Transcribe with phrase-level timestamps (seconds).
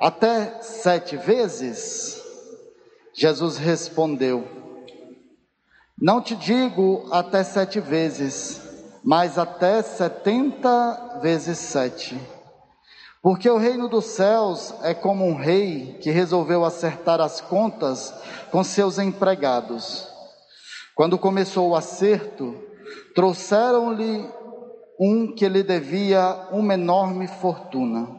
[0.00, 2.18] Até sete vezes?
[3.12, 4.48] Jesus respondeu:
[6.00, 8.62] Não te digo até sete vezes,
[9.04, 12.18] mas até setenta vezes sete.
[13.22, 18.14] Porque o reino dos céus é como um rei que resolveu acertar as contas
[18.50, 20.08] com seus empregados.
[20.94, 22.56] Quando começou o acerto,
[23.14, 24.26] trouxeram-lhe
[24.98, 28.18] um que lhe devia uma enorme fortuna.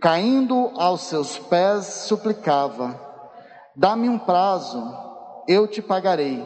[0.00, 3.00] caindo aos seus pés, suplicava:
[3.76, 4.82] Dá-me um prazo,
[5.48, 6.44] eu te pagarei.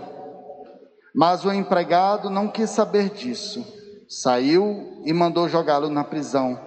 [1.14, 3.66] Mas o empregado não quis saber disso.
[4.08, 6.58] Saiu e mandou jogá-lo na prisão,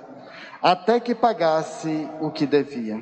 [0.61, 3.01] até que pagasse o que devia.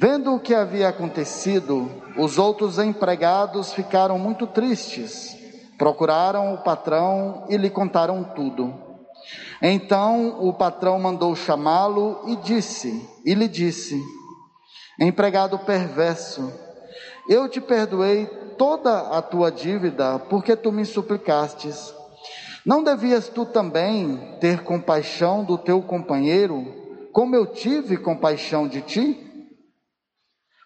[0.00, 5.36] Vendo o que havia acontecido, os outros empregados ficaram muito tristes.
[5.76, 8.87] Procuraram o patrão e lhe contaram tudo.
[9.60, 14.00] Então o patrão mandou chamá-lo e disse, e lhe disse:
[15.00, 16.52] Empregado perverso,
[17.28, 18.26] eu te perdoei
[18.56, 21.94] toda a tua dívida, porque tu me suplicastes.
[22.64, 26.66] Não devias tu também ter compaixão do teu companheiro,
[27.12, 29.24] como eu tive compaixão de ti?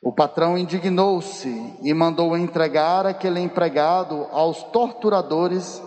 [0.03, 1.49] O patrão indignou-se
[1.83, 5.81] e mandou entregar aquele empregado aos torturadores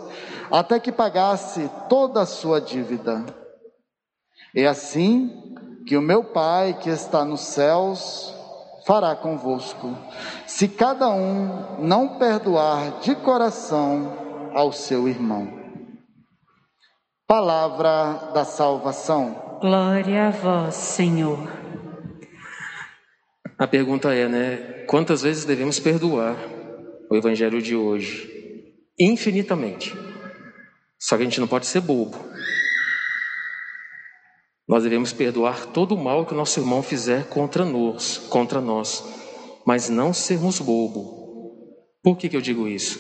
[0.51, 3.25] até que pagasse toda a sua dívida.
[4.55, 8.33] É assim que o meu Pai que está nos céus
[8.85, 9.97] fará convosco,
[10.45, 15.65] se cada um não perdoar de coração ao seu irmão.
[17.27, 19.57] Palavra da salvação.
[19.59, 21.39] Glória a vós, Senhor.
[23.57, 24.57] A pergunta é, né?
[24.87, 26.35] Quantas vezes devemos perdoar
[27.09, 28.31] o evangelho de hoje?
[28.99, 29.95] Infinitamente.
[31.05, 32.17] Só que a gente não pode ser bobo.
[34.67, 39.03] Nós devemos perdoar todo o mal que o nosso irmão fizer contra nós, contra nós,
[39.67, 41.61] mas não sermos bobo.
[42.01, 42.99] Por que, que eu digo isso?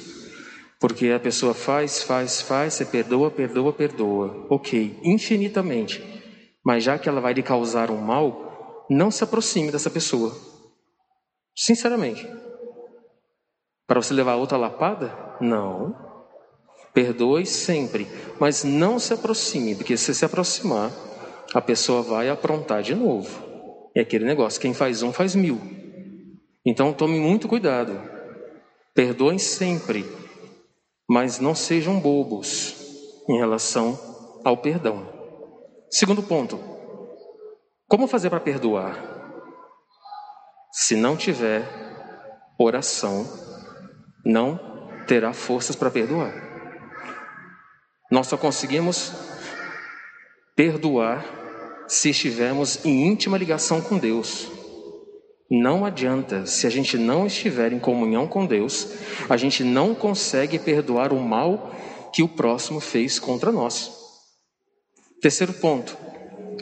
[0.79, 4.45] Porque a pessoa faz, faz, faz, você perdoa, perdoa, perdoa.
[4.51, 6.03] Ok, infinitamente.
[6.63, 10.31] Mas já que ela vai lhe causar um mal, não se aproxime dessa pessoa.
[11.55, 12.23] Sinceramente.
[13.87, 15.37] Para você levar outra lapada?
[15.41, 16.04] Não.
[16.95, 18.07] Perdoe sempre,
[18.39, 20.89] mas não se aproxime, porque se se aproximar,
[21.53, 23.43] a pessoa vai aprontar de novo.
[23.93, 25.59] É aquele negócio: quem faz um faz mil.
[26.65, 28.01] Então tome muito cuidado.
[28.93, 30.05] Perdoem sempre,
[31.05, 32.73] mas não sejam bobos
[33.27, 33.99] em relação
[34.45, 35.05] ao perdão.
[35.91, 36.57] Segundo ponto:
[37.89, 38.97] como fazer para perdoar?
[40.71, 41.67] Se não tiver
[42.57, 43.27] oração,
[44.25, 44.57] não
[45.05, 46.54] terá forças para perdoar.
[48.15, 49.11] Nós só conseguimos
[50.55, 51.25] perdoar
[51.85, 54.47] se estivermos em íntima ligação com Deus.
[55.51, 58.87] Não adianta, se a gente não estiver em comunhão com Deus,
[59.27, 61.75] a gente não consegue perdoar o mal
[62.13, 63.91] que o próximo fez contra nós.
[65.21, 65.97] Terceiro ponto: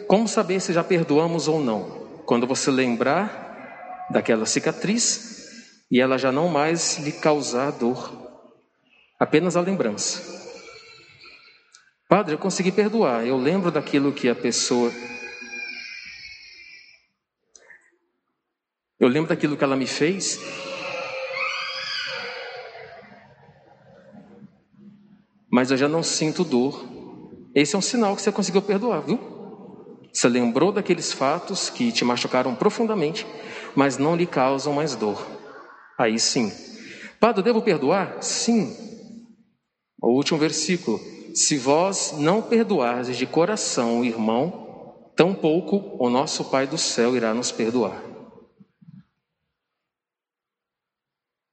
[0.07, 1.83] como saber se já perdoamos ou não?
[2.25, 8.11] Quando você lembrar daquela cicatriz e ela já não mais lhe causar dor,
[9.19, 10.32] apenas a lembrança.
[12.13, 14.91] Padre, eu consegui perdoar, eu lembro daquilo que a pessoa.
[18.99, 20.39] Eu lembro daquilo que ela me fez.
[25.49, 26.85] Mas eu já não sinto dor.
[27.55, 29.19] Esse é um sinal que você conseguiu perdoar, viu?
[30.13, 33.25] Você lembrou daqueles fatos que te machucaram profundamente,
[33.75, 35.19] mas não lhe causam mais dor.
[35.97, 36.53] Aí sim.
[37.19, 38.21] Padre, devo perdoar?
[38.21, 38.71] Sim.
[39.99, 41.01] O último versículo.
[41.33, 47.33] Se vós não perdoardes de coração o irmão, tampouco o nosso Pai do céu irá
[47.33, 48.12] nos perdoar.